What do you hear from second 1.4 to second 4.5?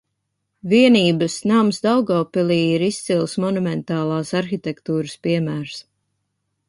nams Daugavpilī ir izcils monumentālās